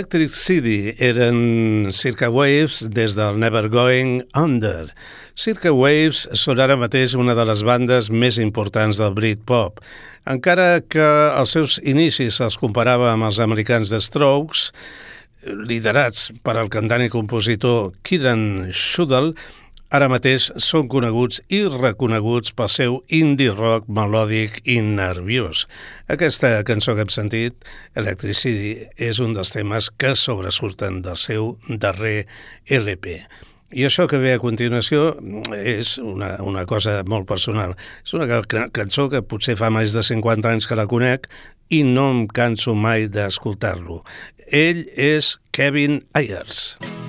Electric 0.00 0.30
City 0.32 0.94
eren 0.96 1.90
Circa 1.92 2.30
Waves 2.32 2.86
des 2.88 3.12
del 3.18 3.36
Never 3.36 3.68
Going 3.68 4.22
Under. 4.32 4.88
Circa 5.36 5.74
Waves 5.76 6.22
són 6.40 6.62
ara 6.64 6.78
mateix 6.80 7.12
una 7.20 7.34
de 7.36 7.44
les 7.44 7.60
bandes 7.68 8.08
més 8.08 8.38
importants 8.40 8.96
del 8.96 9.12
Britpop. 9.12 9.82
Encara 10.24 10.80
que 10.80 11.04
als 11.36 11.52
seus 11.52 11.76
inicis 11.84 12.40
els 12.40 12.56
comparava 12.56 13.10
amb 13.12 13.28
els 13.28 13.42
americans 13.44 13.92
de 13.92 14.00
Strokes, 14.00 14.70
liderats 15.44 16.30
per 16.40 16.56
al 16.56 16.72
cantant 16.72 17.04
i 17.04 17.12
compositor 17.12 17.92
Kieran 18.00 18.70
Shudell, 18.72 19.34
ara 19.90 20.08
mateix 20.08 20.50
són 20.62 20.88
coneguts 20.90 21.40
i 21.50 21.64
reconeguts 21.66 22.52
pel 22.56 22.70
seu 22.70 22.98
indie 23.10 23.50
rock 23.50 23.88
melòdic 23.90 24.60
i 24.70 24.78
nerviós. 24.86 25.66
Aquesta 26.08 26.52
cançó 26.64 26.94
que 26.94 27.02
hem 27.06 27.10
sentit, 27.12 27.56
Electricity, 27.98 28.86
és 28.96 29.18
un 29.20 29.34
dels 29.34 29.50
temes 29.54 29.90
que 29.90 30.14
sobresurten 30.16 31.02
del 31.02 31.18
seu 31.18 31.56
darrer 31.68 32.26
LP. 32.66 33.20
I 33.70 33.84
això 33.86 34.08
que 34.10 34.18
ve 34.18 34.32
a 34.34 34.40
continuació 34.42 35.12
és 35.54 35.92
una, 36.02 36.32
una 36.42 36.64
cosa 36.66 37.04
molt 37.06 37.28
personal. 37.28 37.76
És 38.02 38.14
una 38.18 38.26
ca- 38.26 38.66
cançó 38.74 39.08
que 39.12 39.22
potser 39.22 39.54
fa 39.58 39.70
més 39.70 39.94
de 39.94 40.02
50 40.02 40.50
anys 40.50 40.66
que 40.66 40.78
la 40.78 40.88
conec 40.90 41.28
i 41.70 41.84
no 41.86 42.08
em 42.10 42.24
canso 42.26 42.74
mai 42.74 43.06
d'escoltar-lo. 43.06 44.02
Ell 44.50 44.88
és 44.98 45.36
Kevin 45.54 46.00
Ayers. 46.18 46.74
I 46.82 46.99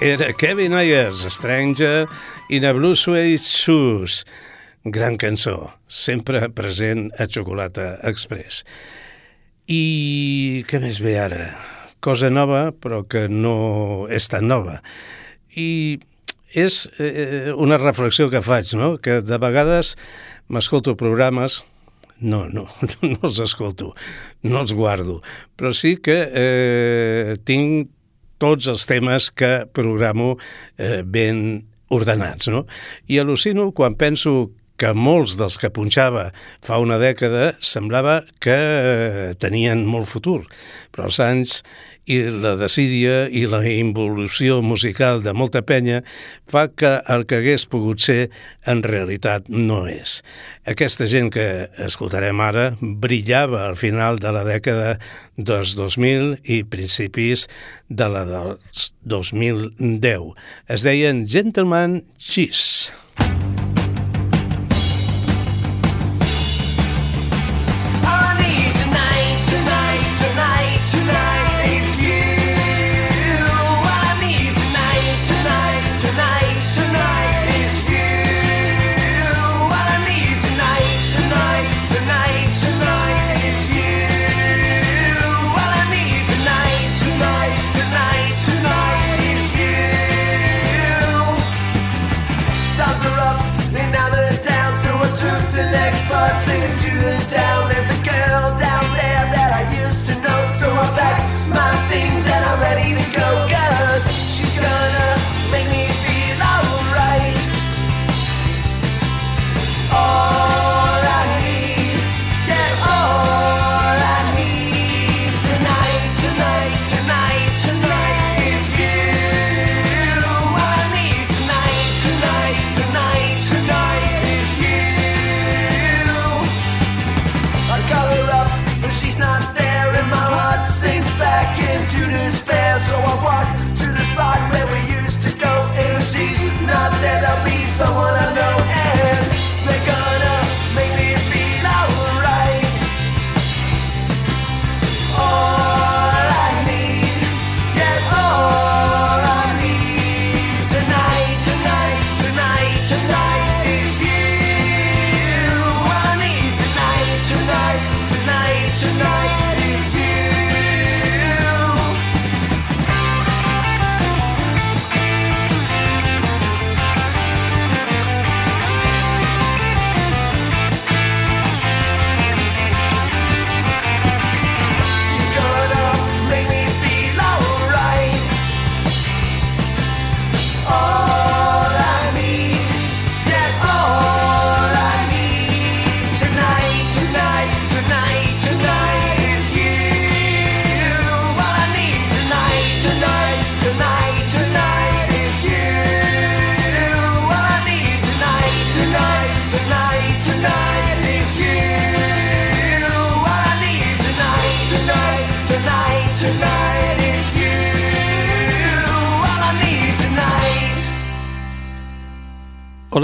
era 0.00 0.32
Kevin 0.32 0.74
Ayers, 0.74 1.26
Stranger 1.32 2.06
in 2.48 2.64
a 2.64 2.72
Blue 2.72 2.94
Suede 2.94 3.38
Shoes. 3.38 4.24
Gran 4.84 5.16
cançó, 5.16 5.72
sempre 5.86 6.48
present 6.50 7.10
a 7.18 7.26
Xocolata 7.26 7.98
Express. 8.06 8.62
I 9.66 10.62
què 10.70 10.78
més 10.80 11.00
ve 11.02 11.16
ara? 11.18 11.50
Cosa 12.00 12.30
nova, 12.30 12.70
però 12.70 13.02
que 13.10 13.26
no 13.28 14.06
és 14.06 14.30
tan 14.30 14.46
nova. 14.46 14.78
I 15.58 15.98
és 16.54 16.86
eh, 17.02 17.50
una 17.58 17.80
reflexió 17.82 18.30
que 18.30 18.44
faig, 18.44 18.72
no? 18.78 18.96
que 19.02 19.18
de 19.20 19.38
vegades 19.42 19.96
m'escolto 20.48 20.94
programes, 20.96 21.64
no, 22.20 22.46
no, 22.46 22.68
no 23.02 23.18
els 23.18 23.42
escolto, 23.42 23.92
no 24.46 24.62
els 24.62 24.72
guardo, 24.72 25.20
però 25.58 25.74
sí 25.74 25.96
que 25.98 26.22
eh, 26.30 27.36
tinc 27.44 27.90
tots 28.42 28.68
els 28.70 28.86
temes 28.88 29.30
que 29.34 29.66
programo 29.74 30.36
eh, 30.76 31.02
ben 31.04 31.64
ordenats, 31.94 32.50
no? 32.52 32.64
I 33.08 33.20
al·lucino 33.22 33.70
quan 33.76 33.96
penso 33.98 34.50
que 34.78 34.94
molts 34.94 35.36
dels 35.38 35.58
que 35.60 35.72
punxava 35.74 36.28
fa 36.64 36.78
una 36.82 36.98
dècada 37.02 37.52
semblava 37.58 38.22
que 38.42 38.56
eh, 38.56 39.30
tenien 39.42 39.84
molt 39.86 40.08
futur, 40.10 40.44
però 40.94 41.10
els 41.10 41.20
anys 41.22 41.62
i 42.08 42.18
la 42.32 42.54
desídia 42.56 43.26
i 43.28 43.44
la 43.50 43.60
involució 43.68 44.62
musical 44.64 45.20
de 45.24 45.34
molta 45.36 45.60
penya 45.66 46.00
fa 46.48 46.66
que 46.72 46.94
el 47.12 47.26
que 47.28 47.42
hagués 47.42 47.66
pogut 47.68 48.00
ser 48.00 48.30
en 48.64 48.80
realitat 48.86 49.50
no 49.52 49.82
és. 49.90 50.22
Aquesta 50.64 51.08
gent 51.10 51.28
que 51.34 51.68
escoltarem 51.84 52.40
ara 52.40 52.70
brillava 52.80 53.66
al 53.66 53.76
final 53.76 54.20
de 54.22 54.32
la 54.32 54.46
dècada 54.48 54.96
dels 55.36 55.76
2000 55.76 56.38
i 56.48 56.62
principis 56.64 57.44
de 57.88 58.08
la 58.08 58.24
dels 58.28 58.88
2010. 59.04 60.32
Es 60.72 60.88
deien 60.88 61.26
Gentleman 61.28 62.00
Cheese. 62.16 62.96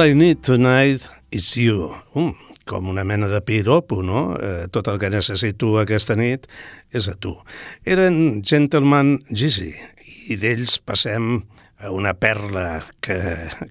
I 0.05 0.13
need 0.13 0.43
tonight 0.43 1.01
is 1.31 1.57
you. 1.57 1.95
Mm, 2.13 2.35
com 2.69 2.89
una 2.91 3.05
mena 3.05 3.25
de 3.27 3.41
piropo, 3.41 4.03
no? 4.03 4.37
Eh, 4.37 4.67
tot 4.69 4.91
el 4.93 4.99
que 5.01 5.09
necessito 5.09 5.79
aquesta 5.81 6.13
nit 6.13 6.45
és 6.93 7.07
a 7.09 7.15
tu. 7.17 7.33
Eren 7.89 8.43
Gentleman 8.45 9.15
Jeezy 9.31 9.71
i 10.29 10.37
d'ells 10.37 10.77
passem 10.85 11.39
una 11.91 12.15
perla 12.15 12.85
que, 13.05 13.19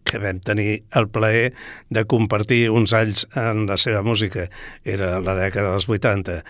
que 0.03 0.19
vam 0.21 0.39
tenir 0.43 0.83
el 0.93 1.07
plaer 1.09 1.53
de 1.89 2.05
compartir 2.09 2.69
uns 2.69 2.93
anys 2.93 3.25
en 3.39 3.65
la 3.69 3.77
seva 3.81 4.03
música. 4.05 4.49
Era 4.83 5.19
la 5.23 5.37
dècada 5.39 5.73
dels 5.73 5.87
80. 5.89 6.41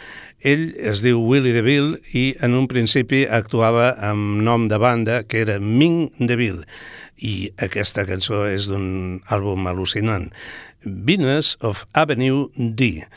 Ell 0.43 0.65
es 0.79 1.03
diu 1.05 1.21
Willie 1.23 1.55
DeVille 1.55 2.01
i 2.13 2.25
en 2.43 2.57
un 2.57 2.67
principi 2.71 3.23
actuava 3.29 3.93
amb 4.09 4.41
nom 4.43 4.67
de 4.71 4.81
banda 4.81 5.23
que 5.23 5.43
era 5.45 5.59
Ming 5.59 6.11
DeVille 6.19 6.67
i 7.23 7.53
aquesta 7.61 8.03
cançó 8.09 8.43
és 8.49 8.67
d'un 8.71 9.21
àlbum 9.31 9.69
al·lucinant. 9.69 10.29
Venus 10.83 11.55
of 11.63 11.85
Avenue 11.93 12.49
D. 12.57 13.07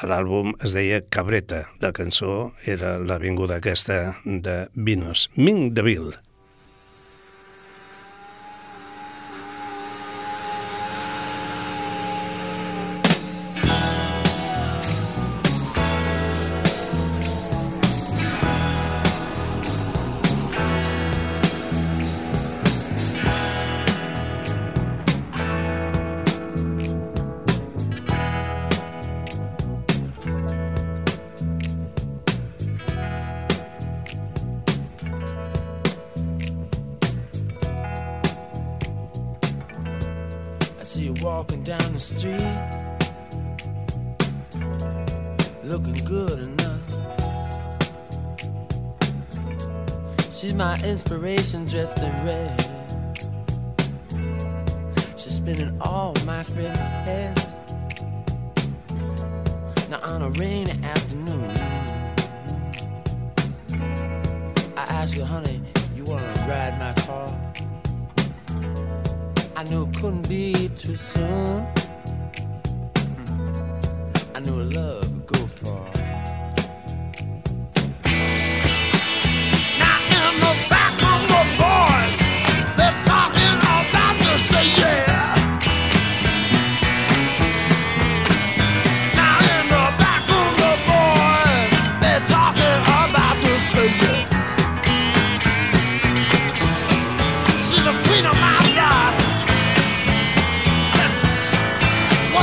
L'àlbum 0.00 0.54
es 0.64 0.72
deia 0.72 1.02
Cabreta. 1.12 1.64
La 1.82 1.92
cançó 1.92 2.52
era 2.64 2.96
l'avinguda 2.98 3.58
aquesta 3.60 4.16
de 4.24 4.62
Venus. 4.74 5.28
Ming 5.36 5.74
DeVille. 5.76 6.16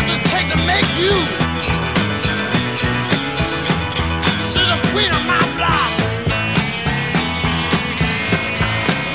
What's 0.08 0.20
it 0.20 0.26
take 0.32 0.48
to 0.50 0.58
make 0.66 0.90
you? 0.98 1.12
She's 4.46 4.56
the 4.56 4.78
queen 4.94 5.12
of 5.12 5.24
my 5.26 5.38
block. 5.58 5.92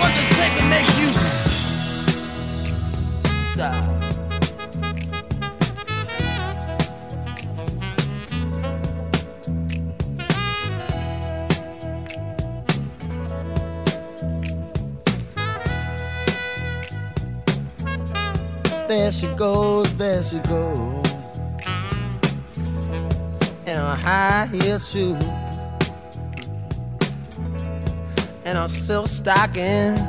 What's 0.01 0.18
it 0.18 0.28
take 0.36 0.55
to 0.59 0.64
make 0.68 0.88
you 0.99 1.09
stop? 3.55 3.84
There 18.88 19.11
she 19.11 19.26
goes, 19.28 19.82
there 20.03 20.20
she 20.20 20.38
goes. 20.40 21.07
In 23.66 23.76
her 23.76 23.94
high 23.94 24.48
heel 24.50 24.80
shoes. 24.80 25.22
And 28.44 28.59
her 28.59 28.66
silk 28.66 29.07
stockings. 29.07 30.00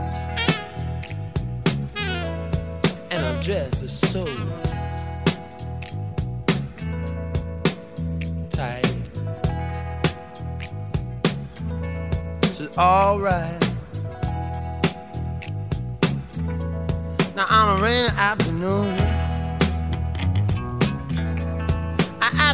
And 3.11 3.21
her 3.27 3.39
dress 3.39 3.83
is 3.83 3.93
so 3.93 4.25
tight. 8.49 8.83
She's 12.55 12.75
alright. 12.75 13.61
Now 17.35 17.45
on 17.47 17.77
a 17.77 17.83
rainy 17.83 18.09
afternoon, 18.17 19.12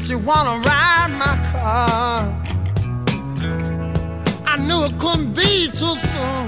You 0.07 0.17
wanna 0.17 0.67
ride 0.67 1.11
my 1.19 1.35
car. 1.51 2.21
I 4.47 4.57
knew 4.57 4.83
it 4.85 4.97
couldn't 4.97 5.35
be 5.35 5.69
too 5.69 5.95
soon. 5.95 6.45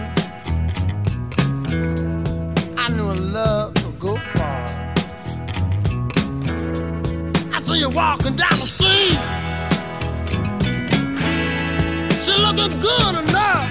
I 2.75 2.87
knew 2.89 3.11
a 3.11 3.17
love 3.37 3.73
would 3.85 3.99
go 3.99 4.15
far. 4.17 4.65
I 7.53 7.59
see 7.61 7.77
you 7.77 7.89
walking 7.89 8.35
down 8.35 8.57
the 8.57 8.65
street. 8.65 9.19
She 12.19 12.33
looking 12.41 12.79
good 12.79 13.15
enough. 13.23 13.69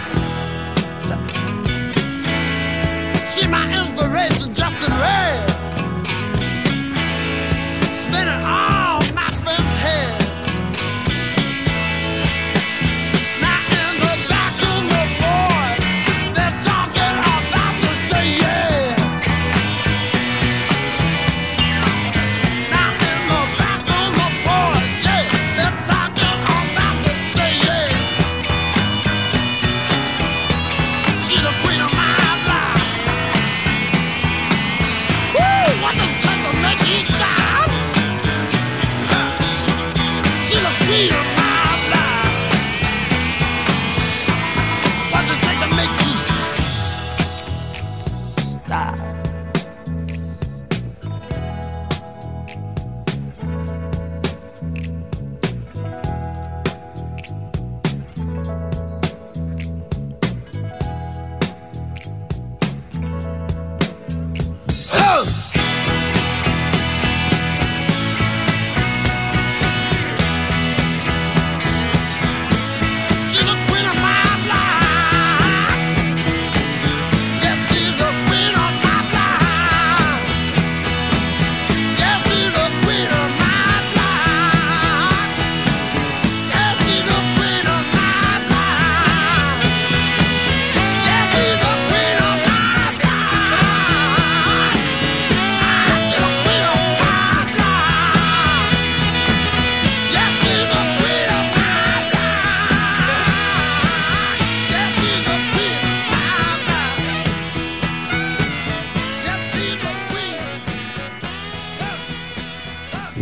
She 3.34 3.48
my 3.48 3.66
inspiration, 3.76 4.54
just 4.54 4.88
in 4.88 4.92
red. 4.92 5.49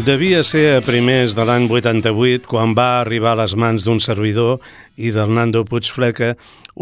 Devia 0.09 0.41
ser 0.41 0.63
a 0.73 0.81
primers 0.81 1.35
de 1.37 1.45
l'any 1.45 1.67
88 1.69 2.49
quan 2.49 2.71
va 2.73 3.03
arribar 3.03 3.35
a 3.35 3.39
les 3.43 3.53
mans 3.61 3.85
d'un 3.85 3.99
servidor 4.01 4.63
i 4.97 5.11
del 5.13 5.35
Nando 5.37 5.67
Puigfleca 5.69 6.31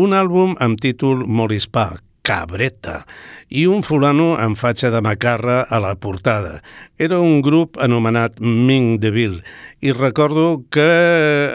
un 0.05 0.13
àlbum 0.15 0.53
amb 0.63 0.79
títol 0.79 1.25
molt 1.27 1.57
hispà, 1.57 1.89
Cabreta, 2.23 3.01
i 3.51 3.65
un 3.67 3.83
fulano 3.83 4.37
amb 4.39 4.55
fatxa 4.61 4.93
de 4.95 5.01
macarra 5.03 5.65
a 5.67 5.81
la 5.83 5.97
portada. 5.99 6.61
Era 7.03 7.19
un 7.19 7.41
grup 7.43 7.81
anomenat 7.83 8.39
Ming 8.39 9.01
Deville 9.03 9.43
i 9.83 9.91
recordo 9.91 10.63
que 10.71 10.87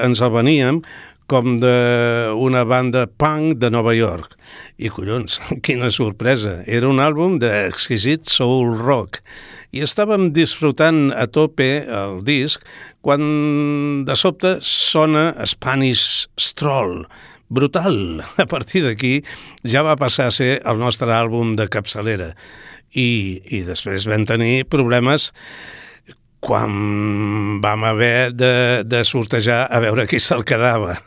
ens 0.03 0.19
el 0.19 0.36
veníem 0.36 0.84
com 1.32 1.55
d'una 1.61 2.65
banda 2.67 3.05
punk 3.07 3.61
de 3.63 3.72
Nova 3.72 3.95
York. 3.95 4.36
I 4.76 4.91
collons, 4.91 5.39
quina 5.63 5.88
sorpresa! 5.88 6.59
Era 6.67 6.91
un 6.91 6.99
àlbum 6.99 7.39
d'exquisit 7.39 8.28
soul 8.28 8.76
rock 8.76 9.24
i 9.72 9.84
estàvem 9.86 10.30
disfrutant 10.36 11.09
a 11.15 11.28
tope 11.32 11.69
el 11.88 12.22
disc 12.28 12.63
quan 13.05 13.22
de 14.07 14.15
sobte 14.19 14.57
sona 14.61 15.32
Spanish 15.47 16.28
Stroll. 16.39 17.05
Brutal! 17.51 18.22
A 18.43 18.47
partir 18.47 18.86
d'aquí 18.86 19.19
ja 19.67 19.84
va 19.84 19.97
passar 19.99 20.30
a 20.30 20.36
ser 20.36 20.61
el 20.63 20.80
nostre 20.80 21.11
àlbum 21.11 21.57
de 21.59 21.67
capçalera 21.72 22.32
i, 22.95 23.41
i 23.43 23.63
després 23.67 24.07
vam 24.07 24.24
tenir 24.28 24.63
problemes 24.72 25.32
quan 26.42 27.62
vam 27.62 27.84
haver 27.86 28.34
de, 28.34 28.82
de 28.84 29.04
sortejar 29.06 29.68
a 29.70 29.80
veure 29.84 30.08
qui 30.10 30.20
se'l 30.20 30.42
quedava. 30.48 30.98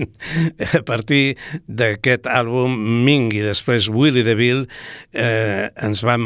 a 0.78 0.82
partir 0.84 1.36
d'aquest 1.66 2.28
àlbum 2.28 2.76
Ming 3.06 3.32
i 3.32 3.42
després 3.46 3.88
Willy 3.88 4.24
DeVille 4.26 4.66
eh, 5.16 5.72
ens 5.80 6.04
vam 6.04 6.24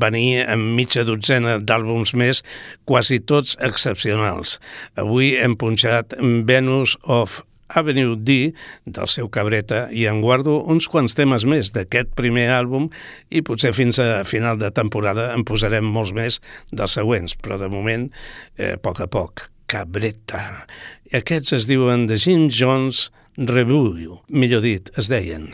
venir 0.00 0.44
amb 0.48 0.74
mitja 0.78 1.04
dotzena 1.06 1.58
d'àlbums 1.60 2.14
més, 2.18 2.42
quasi 2.88 3.20
tots 3.20 3.58
excepcionals. 3.60 4.58
Avui 5.00 5.34
hem 5.36 5.58
punxat 5.60 6.16
Venus 6.48 6.96
of 7.04 7.42
Avenue 7.68 8.16
D 8.18 8.52
del 8.84 9.08
seu 9.08 9.30
Cabreta 9.32 9.86
i 9.92 10.06
en 10.10 10.20
guardo 10.24 10.58
uns 10.70 10.88
quants 10.90 11.16
temes 11.16 11.46
més 11.48 11.72
d'aquest 11.74 12.12
primer 12.18 12.48
àlbum 12.54 12.90
i 13.30 13.44
potser 13.46 13.74
fins 13.76 14.00
a 14.02 14.24
final 14.28 14.60
de 14.60 14.70
temporada 14.74 15.30
en 15.34 15.46
posarem 15.48 15.86
molts 15.86 16.14
més 16.16 16.40
dels 16.72 16.96
següents, 16.98 17.36
però 17.40 17.58
de 17.60 17.70
moment, 17.72 18.10
eh, 18.58 18.74
a 18.74 18.80
poc 18.80 19.00
a 19.00 19.08
poc, 19.08 19.48
Cabreta. 19.66 20.66
Aquests 21.12 21.56
es 21.56 21.68
diuen 21.70 22.06
de 22.10 22.20
Jim 22.20 22.48
Jones 22.52 23.08
Review, 23.36 24.20
millor 24.28 24.62
dit, 24.62 24.92
es 24.98 25.10
deien. 25.10 25.52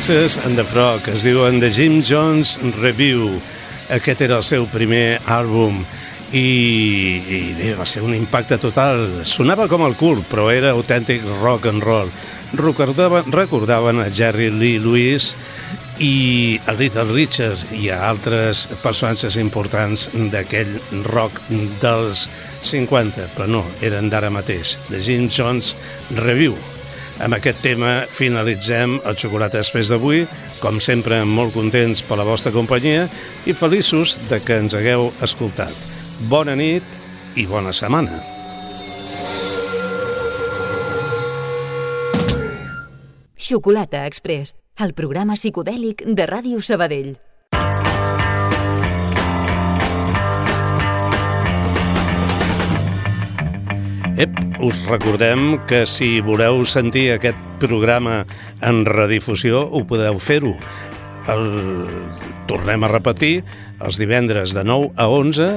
Princess 0.00 0.38
and 0.46 0.56
the 0.56 0.64
Frog 0.64 1.04
es 1.12 1.20
diuen 1.26 1.58
The 1.60 1.68
Jim 1.68 1.98
Jones 2.00 2.54
Review. 2.80 3.34
Aquest 3.92 4.22
era 4.24 4.38
el 4.40 4.46
seu 4.48 4.64
primer 4.72 5.18
àlbum 5.28 5.82
i, 6.32 6.40
i 6.40 7.40
bé, 7.58 7.74
va 7.76 7.84
ser 7.84 8.00
un 8.00 8.14
impacte 8.16 8.56
total. 8.62 9.04
Sonava 9.28 9.68
com 9.68 9.84
el 9.84 9.98
cul, 10.00 10.22
però 10.30 10.48
era 10.48 10.72
autèntic 10.72 11.20
rock 11.42 11.68
and 11.68 11.84
roll. 11.84 12.08
Recordaven, 12.56 13.28
recordaven 13.28 14.00
a 14.00 14.08
Jerry 14.08 14.48
Lee 14.48 14.80
Lewis 14.80 15.34
i 16.00 16.56
a 16.64 16.78
Little 16.80 17.10
Richard 17.12 17.68
i 17.76 17.92
a 17.92 18.00
altres 18.08 18.70
personatges 18.80 19.36
importants 19.36 20.08
d'aquell 20.32 20.78
rock 21.12 21.44
dels 21.84 22.30
50, 22.64 23.34
però 23.36 23.52
no, 23.52 23.66
eren 23.84 24.08
d'ara 24.08 24.32
mateix. 24.32 24.78
The 24.88 25.04
Jim 25.04 25.28
Jones 25.28 25.76
Review. 26.24 26.56
Amb 27.20 27.36
aquest 27.36 27.58
tema 27.60 28.06
finalitzem 28.16 28.94
el 29.04 29.16
Xocolata 29.20 29.60
Express 29.60 29.90
d'avui, 29.92 30.22
com 30.62 30.78
sempre 30.80 31.18
molt 31.28 31.52
contents 31.52 32.00
per 32.00 32.16
la 32.16 32.24
vostra 32.24 32.52
companyia 32.54 33.04
i 33.44 33.52
feliços 33.52 34.16
de 34.30 34.38
que 34.40 34.56
ens 34.62 34.76
hagueu 34.76 35.10
escoltat. 35.20 35.76
Bona 36.32 36.56
nit 36.56 36.84
i 37.36 37.44
bona 37.46 37.76
setmana. 37.76 38.22
Xocolata 43.36 44.06
Express, 44.06 44.56
el 44.80 44.94
programa 44.96 45.36
psicodèlic 45.36 46.06
de 46.06 46.24
Ràdio 46.28 46.64
Sabadell. 46.64 47.18
Ep, 54.20 54.34
us 54.60 54.76
recordem 54.84 55.54
que 55.64 55.86
si 55.88 56.18
voleu 56.20 56.58
sentir 56.68 57.06
aquest 57.14 57.38
programa 57.62 58.26
en 58.60 58.82
redifusió, 58.84 59.62
ho 59.64 59.80
podeu 59.88 60.20
fer-ho. 60.20 60.52
El... 61.32 61.46
Tornem 62.50 62.84
a 62.84 62.90
repetir 62.90 63.44
els 63.80 63.96
divendres 63.96 64.52
de 64.52 64.66
9 64.66 64.90
a 65.00 65.06
11 65.08 65.48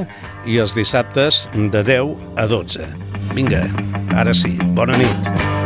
i 0.48 0.62
els 0.64 0.78
dissabtes 0.78 1.48
de 1.52 1.84
10 1.84 2.40
a 2.40 2.48
12. 2.48 2.88
Vinga, 3.36 3.66
ara 4.16 4.38
sí, 4.38 4.56
bona 4.78 4.96
nit. 5.02 5.63